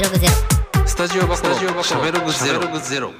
[0.00, 1.36] べログゼロスタジオバ
[1.74, 3.10] コしゃべログゼロゼロ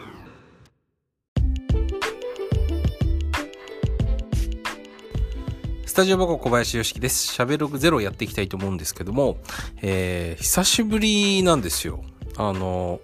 [5.87, 7.35] スタジオバコ小林よしきです。
[7.35, 9.38] しゃべログゼロやっていきたいと思うんですけども、
[9.83, 12.04] えー、久しぶりなんですよ。
[12.37, 13.01] あの、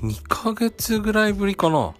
[0.00, 1.94] 2ヶ月ぐらいぶりかな。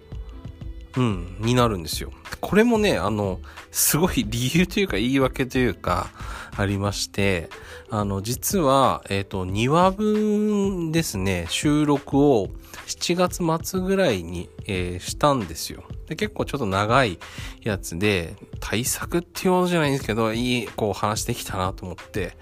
[0.97, 2.11] うん、になるんですよ。
[2.41, 3.39] これもね、あの、
[3.71, 6.09] すごい理由というか言い訳というか、
[6.55, 7.49] ありまして、
[7.89, 12.49] あの、実は、えっ、と、2話分ですね、収録を
[12.87, 15.83] 7月末ぐらいに、えーしたんですよ。
[16.07, 17.19] で、結構ちょっと長い
[17.61, 22.37] やつで、対策っていうものじゃないんですけど、いい、こう話できたなと思って、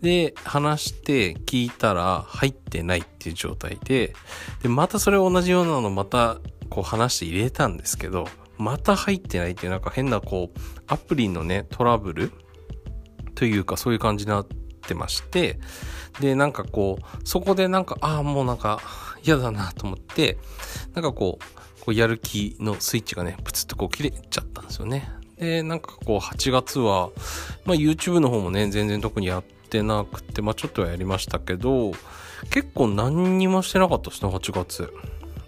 [0.00, 4.14] で、話して聞いたら入ってないっていう状態で、
[4.62, 6.38] で、またそれ同じようなのまた
[6.70, 12.32] こう話して入れたんですけど、また入ってないっていうなんか変なこう、アプリのね、トラブル
[13.40, 15.58] というかそういう感じになってまして、
[16.20, 18.82] で、なんかこう、そこでなんか、ああ、もうなんか
[19.24, 20.36] 嫌だなと思って、
[20.92, 25.08] なんかこう、こうやる気のスイッチがね、プツッとこう切れちゃったんですよね。
[25.38, 27.08] で、なんかこう8月は、
[27.64, 31.92] まあ YouTube の方もね、全然特にやってなくて、まあちょっとはやりましたけど、
[32.50, 34.92] 結構何にもしてなかったですね、8月。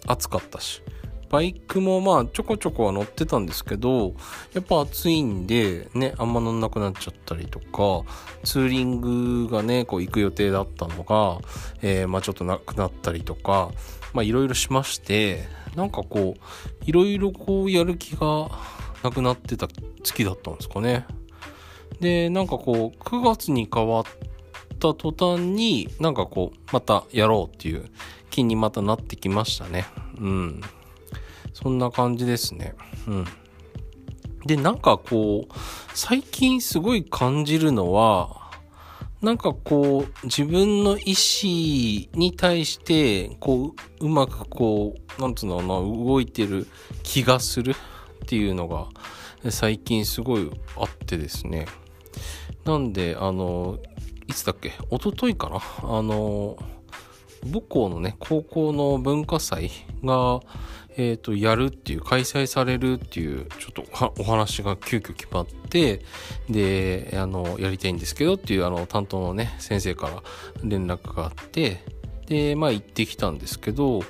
[0.06, 0.82] 暑かったし。
[1.32, 4.14] バイクもまあちょこちょこは乗ってたんですけど、
[4.52, 8.06] やっぱ暑いんでね、あんま乗んなくなっちゃったりとか、
[8.44, 11.40] ツーリングがね、こう行く予定だったのが、
[11.80, 13.70] えーまあちょっとなくなったりとか、
[14.12, 18.50] まあいろいろしまして、なんかこう、いろいろこうやる気が
[19.02, 19.68] なくなってた
[20.04, 21.06] 月だったんですかね。
[21.98, 24.04] で、なんかこう、9月に変わっ
[24.78, 27.88] た途端に、なんかこう、またやろうっていう
[28.28, 29.86] 気にまたなってきましたね。
[30.18, 30.60] うん。
[31.62, 32.74] そんな感じですね。
[33.06, 33.24] うん。
[34.44, 35.52] で、なんかこう、
[35.94, 38.50] 最近すごい感じるのは、
[39.20, 46.66] なんかこう、自分の意思に対して、こう、うまくこう、なんつうのかな、動いてる
[47.04, 47.76] 気がする
[48.24, 48.88] っていうのが、
[49.50, 51.66] 最近すごいあってですね。
[52.64, 53.78] なんで、あの、
[54.26, 54.72] いつだっけ？
[54.90, 55.60] 一昨日かな？
[55.82, 56.56] あの、
[57.44, 59.70] 母校のね、高校の文化祭
[60.04, 60.40] が、
[60.96, 63.84] えっ、と、やるっていう、開催されるっていう、ちょっと
[64.20, 66.02] お話が急遽決まって、
[66.48, 70.22] で、あの、やりたいんですけどっていう、あの、担当のね、先生から
[70.62, 71.82] 連絡があって、
[72.26, 74.00] で、まあ行ってきたんですけど、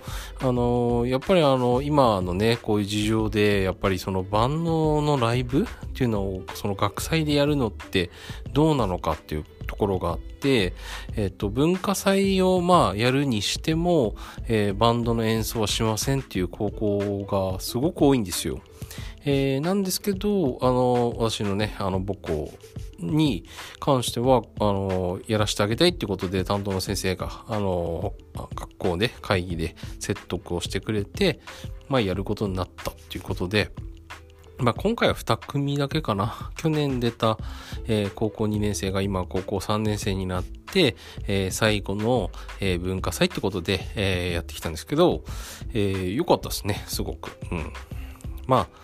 [0.41, 8.11] あの、やっぱりあの、今のね、こういう事情で、やっぱりその万能のライブっていうのを、その学祭でやるのって
[8.53, 10.75] どうなのかっていうところがあって、
[11.17, 14.15] えっ、と、文化祭をまあやるにしても、
[14.49, 18.61] えーバンドの演奏はしませんっていう高校がすごく多いんですよ。
[19.25, 22.53] えーなんですけど、あの、私のね、あの、母校
[22.99, 23.45] に
[23.81, 28.13] 関しては、あの、やらせてあげたいってことで、担当の先生が、あの、
[28.55, 31.41] 学校で会議で説得をしてくれて、
[31.89, 33.71] まあ、やることになったっていうことで、
[34.59, 36.51] まあ、今回は2組だけかな。
[36.57, 37.39] 去年出た、
[37.87, 40.97] えー高校2年生が今高校3年生になって、
[41.27, 42.31] えー最後の、
[42.61, 45.25] えー文化祭ってことで、えーやってきたんですけど、
[45.73, 47.39] えー良かったですね、すごく。
[47.51, 47.73] うん。
[48.47, 48.83] まあ、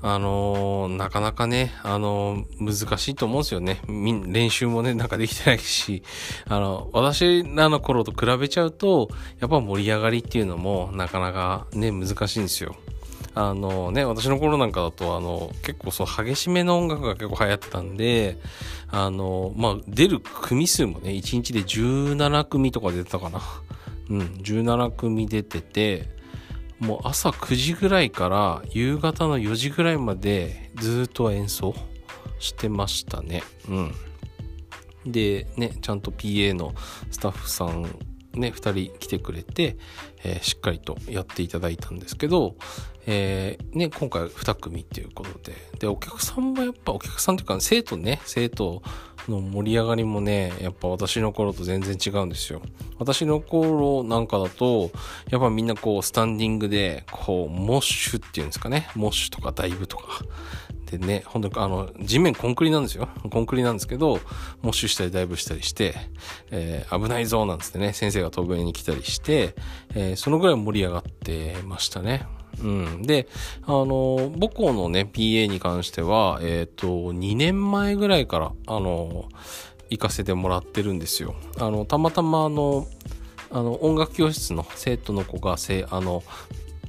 [0.00, 3.80] あのなかなかね、あの難しいと思うんですよね。
[3.88, 6.02] みん練習もね、なんかできてないし、
[6.46, 9.08] あの、私らの頃と比べちゃうと、
[9.40, 12.76] やっぱ盛り上がりっていうのもなかなかね、難しいんですよ。
[13.40, 18.36] あのね、私の頃なんかだと、あの、結構そう、激しめの音楽が結構流行ったんで、
[18.88, 23.40] あの、まあ、出る組数もね、1日で17組とか出てたかな。
[24.10, 26.08] うん、17組出てて、
[26.80, 31.76] もう朝9時ぐらいから夕方の4時ぐらいまでずっと演奏
[32.40, 33.44] してましたね。
[33.68, 33.92] うん。
[35.06, 36.74] で、ね、ちゃんと PA の
[37.12, 37.86] スタッフさん
[38.38, 39.76] ね、2人来てくれて、
[40.24, 42.56] えーしっかりとやっていただいたんですけど、
[43.06, 48.82] えーね、今回2組っていうことで、で、お客さんもやっぱ、お客さんというか、生徒ね、生徒
[49.28, 52.60] の盛り上がりもね、やっぱ私の頃と全然違うんですよ。
[52.98, 54.90] 私の頃なんかだと、
[55.30, 60.22] やっぱみんなこう、スタンディングで、こう、モッシュっていうんですかね、モッシュとかダイブとか、
[60.90, 63.08] でね、本当にあの、地面コンクリなんですよ。
[63.30, 64.20] コンクリなんですけど、
[64.62, 65.94] モッシュしたりダイブしたりして、
[66.50, 69.54] えー危ないぞなんつってね、先生が飛ぶ上に来たりして、
[69.94, 72.26] えーそのぐらい盛り上がってましたね。
[72.62, 73.02] うん。
[73.02, 73.28] で、
[73.64, 79.28] あの、母校のね、PA に関しては、えっ、と、2年前ぐらいから、あの、
[79.90, 81.34] 行かせてもらってるんですよ。
[81.58, 82.86] あの、たまたまあの、
[83.50, 86.22] あの、音楽教室の生徒の子が、せあの、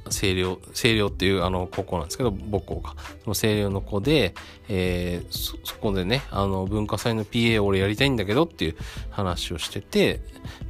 [0.10, 2.96] 清涼、清涼っていうあの高校なんですけど、母校が。
[3.24, 4.34] その清涼の子で、
[4.68, 8.76] えー、そ、そこでね、あの文化祭の PA を俺やりたいんだけどっていう
[9.10, 10.22] 話をしてて、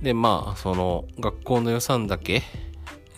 [0.01, 2.43] で、まあ、その学校の予算だけ、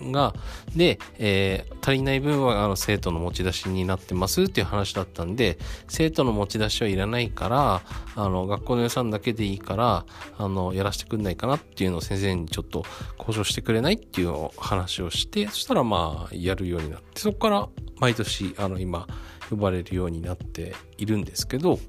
[0.09, 0.33] が、
[0.75, 5.57] で、えー、足りない分はあの生徒の持ち出しになってますっていう話だったんで、
[5.87, 7.81] 生徒の持ち出しはいらないから、
[8.15, 10.05] あの、学校の予算だけでいいから、
[10.37, 12.83] あの、やらせてくんないかなっていうのを先生にちょっと
[13.19, 17.69] 交渉してくれないっていう話をして、そしたらまあ、やるようになって、そこから
[17.99, 19.07] 毎年、あの、今、
[19.49, 21.79] 呼ばれるようになっているんですけど、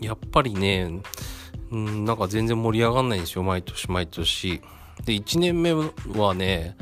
[0.00, 1.02] やっぱりね、
[1.70, 4.60] うん、なんか全然盛り上がんないんですよ、毎年毎年。
[5.04, 6.76] で、1年目はね、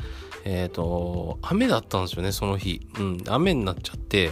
[0.45, 2.87] えっ、ー、と、雨だったんですよね、その日。
[2.99, 4.31] うん、雨になっちゃって、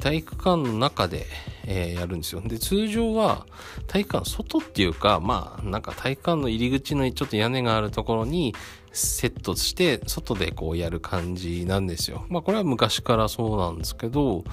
[0.00, 1.26] 体育館の中で、
[1.66, 2.42] えー、やるんですよ。
[2.42, 3.46] で、通常は
[3.86, 8.54] 体育館外っていうか、まあ、なんか体育館の入り口のちょっと屋根があるところに
[8.92, 12.26] セットして、外でこうやる感じなんですよ。
[12.28, 14.44] まあ、これは昔からそうなんですけど、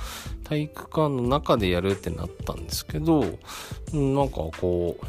[0.43, 5.05] 体育館の中でやるってなったんですけど、なんかこう、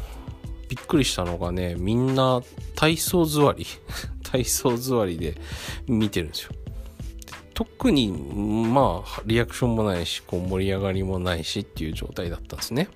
[0.67, 2.41] びっくりしたのがね、みんな
[2.75, 3.65] 体操座り
[4.35, 5.35] 体操座りで
[5.87, 6.51] 見てるんですよ。
[7.53, 12.89] 特に、まあ、リアクションもないし、こう盛り上がりもないしっていう状態だったんですね。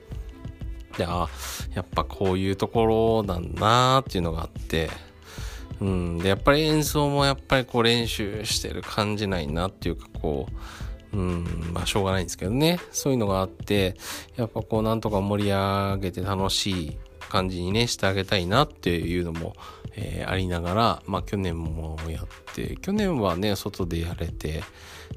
[0.97, 1.29] で、あ、
[1.73, 4.89] やっぱこういうところなんだなっていうのがあって、
[5.79, 6.17] うん。
[6.17, 10.47] で、やっぱり演奏もやっぱりこう練習してる感じないなっていうか、こ
[11.13, 12.79] う、うん、まあしょうがないんですけどね。
[12.91, 13.95] そういうのがあって、
[14.35, 16.97] やっぱこうなんとか盛り上げて楽しい
[17.29, 19.55] 感じにね、してあげたいなっていうのも、
[19.95, 24.63] えー、ありながら、まあ去年もやって、去年はね、外でやれて、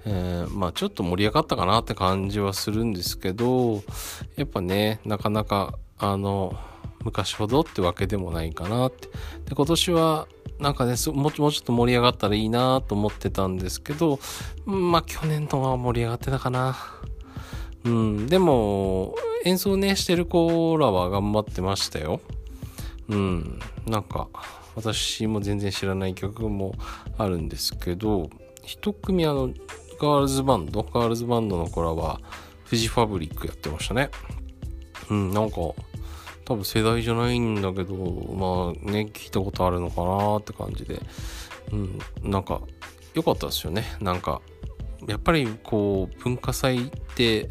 [0.05, 3.82] えー、まあちょっと盛り上がったかなって感じはするんですけど、
[4.37, 6.55] やっぱね、なかなか、あの、
[7.05, 9.09] 昔ほどってわけでもないかなって。
[9.47, 10.29] で、今年は、
[10.59, 14.20] なんかねもう、もうちょっと盛り上がったらいいなと思ってたんですけど、
[14.64, 16.76] まあ去年とは盛り上がってたかな。
[17.84, 19.14] うん、でも、
[19.44, 22.20] 演奏ね、してる子らは頑張ってましたよ。
[23.08, 24.29] うん、なんか、
[24.75, 26.75] 私も全然知らない曲も
[27.19, 28.31] あるんですけど、
[28.64, 29.50] 一組あの、
[30.00, 32.20] ガールズバンド、ガールズバンドの子らは、
[32.64, 34.11] フジファブリックやってましたね。
[35.11, 35.56] うん、なんか、
[36.44, 41.00] 多分世代じゃないんだけど、まあね、聞いたことあるのかなって感じで、
[41.73, 42.61] うん、なんか、
[43.14, 43.85] 良かったですよね。
[44.00, 44.40] なんか、
[45.06, 47.50] やっぱりこう、文化祭って、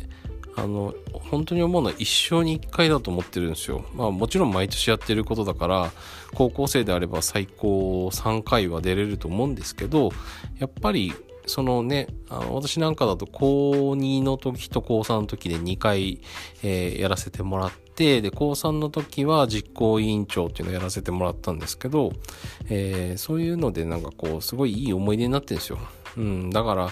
[0.56, 3.86] あの、本当に思うのは一生に一回だと思ってるんですよ。
[3.94, 5.92] まあもちろん毎年やってることだから、
[6.34, 10.12] 高校生であれば最高3回は出れると思うんですけど、
[10.60, 11.14] やっぱり
[11.46, 16.22] そのね、あの私なんかだと高2の時と高3の時で2回、
[16.64, 22.14] えー、やらせてもらって、で、高3の時は実行委員長っていうのをやらせてもらったんですけど、
[22.70, 25.80] えー、そういうのでなんかこう、すごいいい思い出になってるんですよ。
[26.18, 26.92] うん、だから、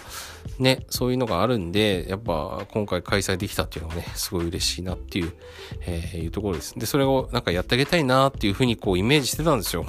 [0.59, 5.33] ね、そういうのがあるんで、やっぱ今回開催できたっていうのはね、すごい嬉しいなっていう、
[5.81, 6.77] えー、いうところです。
[6.77, 9.85] で、それをなんかやってあげたいなっていうふうにこうイメージしてたんですよ。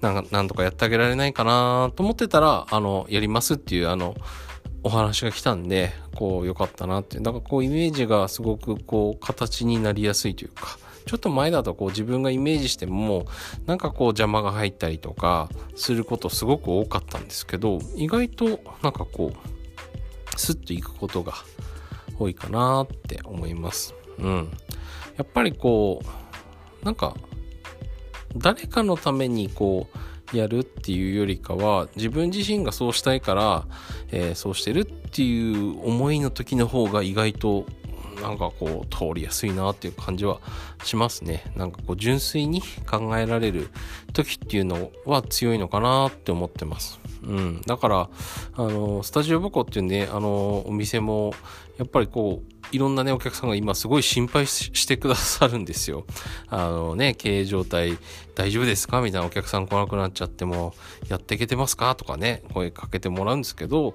[0.00, 4.14] なんか、なんとかやってあげられないかなと思ってたら、あの、やりますっていう、あの、
[4.82, 7.18] お話が来たんで、こう、良かったなって。
[7.18, 13.26] だからこう、イメージがすごくこう、形になりやすいというか、ちょっと前だとこう自分がイメージしても
[13.64, 21.32] なんかこう邪魔が入ったりとかすることすごく多かったんですけど意外となんかこうスッといくことが
[22.18, 23.94] 多いかなって思います。
[24.18, 24.50] うん。
[25.16, 26.02] やっぱりこ
[26.82, 27.14] うなんか
[28.36, 29.88] 誰かのためにこ
[30.32, 33.66] うやるっていうよりかは自分自身がそうしたいから、
[34.10, 37.66] えー、そうしてるっていう思いの時の方が意外と
[38.26, 40.40] なんかこう通りやすいなっていう感じは
[40.82, 41.44] しますね。
[41.54, 43.68] なんかこう純粋に考えられる
[44.12, 46.98] 時っていうのは強いのかなって思ってます。
[47.26, 47.60] うん。
[47.66, 48.08] だから、
[48.54, 51.34] あの、スタジオボコっていうね、あの、お店も、
[51.76, 56.04] やっぱりこう、いろんなね、お客さんが今すごい心配してくださるんですよ。
[56.48, 57.96] あのね、経営状態
[58.34, 59.00] 大丈夫ですか？
[59.02, 60.74] みたいなお客さん来なくなっちゃっても、
[61.08, 61.94] やっていけてますか？
[61.94, 63.94] とかね、声かけてもらうんですけど、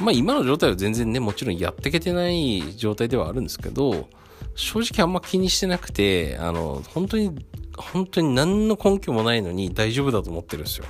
[0.00, 4.08] まあ今の状態は全然ね、もちろんやっていけてない状態ではあるんですけど、
[4.54, 7.36] 正直あんま気にしてなくて、あの、本当に、
[7.76, 10.86] 本当に何の根拠もないのに大丈夫だと思ってるんですよ。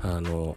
[0.00, 0.56] あの、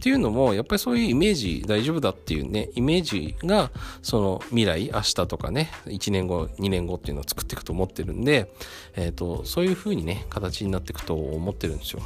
[0.00, 8.50] っていうのも、やっぱりそういうイメージ大丈夫だっていうね、イメージが、その未来、明日とかね、1年後、2年後っていうのを作っていくと思ってるんで、
[8.96, 12.00] えっ、ー、と、そういう風にね、形になっていくと思ってるんですよ。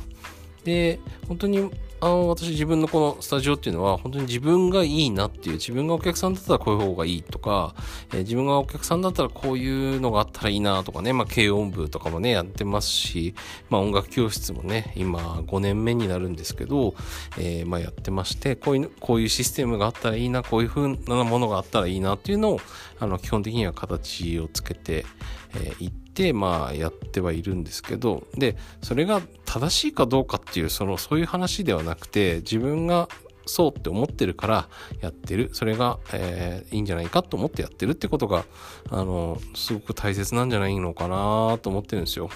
[0.65, 1.71] で、本当に
[2.05, 7.75] あの私自分のこのスタジオっていうのは本当に自分がいいなっていう自分がお客さんだったらこういう方がいいとか、
[8.13, 13.35] えー、自分がお客さんだったらこういうのがあったらいいなとかね、まあ軽音部とかもねやってますし、
[13.71, 16.95] まあ音楽教室もね今5年目になるんですけど、
[17.39, 22.61] えー、まあやってましてこういうこういうシステムがあったらいいなこういう風なものがあったらいいなっていうのを
[23.01, 25.05] あの基本的には形をつけてい、
[25.55, 33.09] えー、って、まあ、やってはいるんですけど、で、それが正しいかどうかっていう、その、そういう話ではなくて、自分が
[33.47, 34.69] そうって思ってるから
[35.01, 35.51] やってる。
[35.53, 38.45] それが、えー、いいんじゃないかと思ってやってるってことが、
[38.91, 42.31] あの、すごく大切なんじゃないのかなと思ってるんですよ。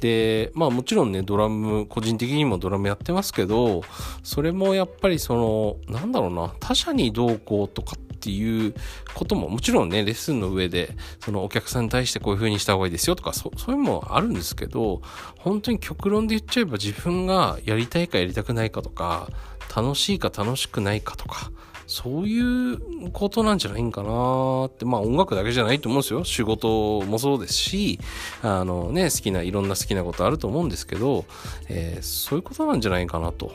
[0.00, 3.82] で、まあもちろんね、ドラム、個人的にもドラムやってますけど、
[4.22, 8.74] それもやっぱりその、なんだろうな、他者にどうこうとかってていう
[9.14, 15.02] ことももちろんね、レッスンの上で、そのお客さんに対してこういう風にした方がいいですよとか、そそういうのもあるんですけど、
[15.38, 19.28] 本当に極論で言っちゃえば自分がやりたいかやりたくないかとか、
[19.74, 21.50] 楽しいか楽しくないかとか、
[21.86, 26.24] そういうことなんじゃないんかなって、まあ音楽だけじゃないと思うんですよ。
[26.24, 27.98] 仕事もそうですし、
[28.42, 31.24] あのね、好きな、いろんな好きなことあると思うんですけど、
[31.68, 33.52] えー、そういうことなんじゃないかなと。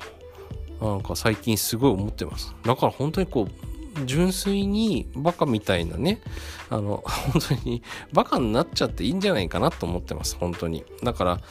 [0.82, 2.54] なんか最近すごい思ってます。
[2.64, 3.52] だから本当にこう、
[4.06, 6.20] 純粋にバカみたいなね、
[6.70, 7.82] あの、 本当に
[8.13, 10.84] バカになっちゃっていいんじゃないかなと思ってます、本当に。
[11.04, 11.42] だから、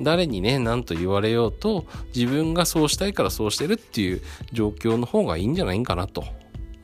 [0.00, 6.24] 誰にね、何と言われようと、自分がそうしたいからそうしてるっていう状況の方がいいんじゃないかなと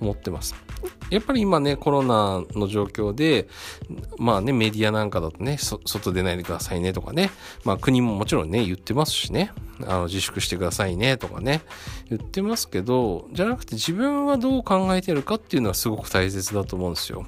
[0.02, 0.54] 思ってます。
[1.11, 3.49] やっぱり今ね、コロナの状況で、
[4.18, 7.30] まあね、メディアなんかだとね、外出ないでくださいねとかね、
[7.64, 9.52] まあ国ももちろんね、言ってますしね、
[9.87, 11.62] あの自粛してくださいねとかね、
[12.09, 17.26] 言ってますけど、じゃなくて自分はどう考えてるかっていうのはすごく大切だと思うんですよ。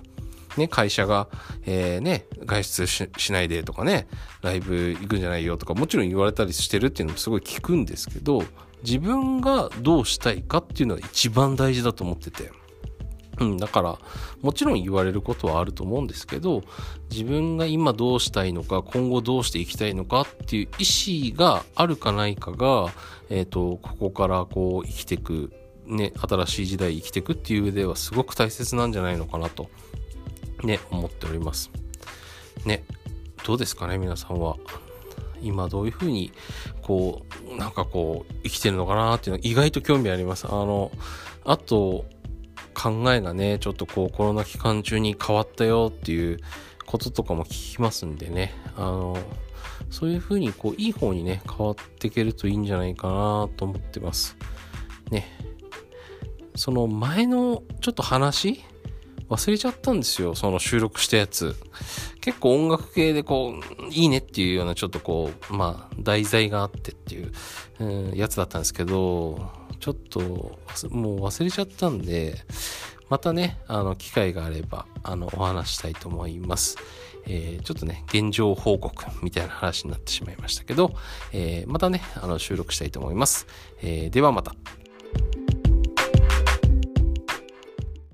[0.57, 1.29] ね、会社が、
[1.67, 4.07] えー、ね、外出しないでとかね、
[4.41, 8.45] ライブ行くんじゃないよとか、もちろん言われたりしてるっていうのもすごい聞くんですけど、
[8.85, 12.51] 自分がどうしたいかっていうのは一番大事だと思ってて。
[13.41, 13.99] うん、だから、
[14.43, 16.63] もちろん言われることはあると思うんですけど、
[17.11, 22.93] 自分が今どうしたいのか、今後どうしていきたいのかっていう意思があるかないかが、
[23.31, 25.53] えっ、ー、と、ここからこう生きていく、
[25.87, 29.69] ね、新しい時代生きていくっていう上ではすごく大切なんじゃないのかなと、
[30.63, 31.71] ね、思っております。
[32.65, 32.85] ね、
[33.45, 34.57] どうですかね、皆さんは。
[35.43, 36.33] 今どういうふうに、
[36.83, 40.47] こう、なんかこう、生きてるのかなっていうのは意外と興味あります。
[40.47, 40.91] あの、
[41.45, 42.07] あと、
[42.75, 46.41] 考えがね、ちょっとこうコロナ期間中に変わったよっていう
[46.87, 49.17] こととかも聞きますんでね、あの、
[49.91, 54.37] そういうふうにこういい方にね、変わっていけるといいんじゃないかなと思ってます。
[55.11, 55.27] ね。
[56.57, 58.63] その前のちょっと話
[59.29, 60.35] 忘れちゃったんですよ。
[60.35, 61.57] その収録したやつ。
[62.21, 67.33] 結構音楽系でこう、いいねっていうようなちょっとこう、まあ、題材があってっていう、
[67.81, 69.51] うん、やつだったんですけど、
[70.15, 70.21] と、
[70.91, 72.37] もう忘れちゃったんで、
[73.11, 76.77] またね、あの、機会があれば、あの、お話したいと思います。
[77.27, 80.95] えー、ちょっとね、現状報告みたいな話になってしまいましたけど、
[81.33, 83.47] えー、またね、あの、収録したいと思います。
[83.83, 84.55] えー、ではまた。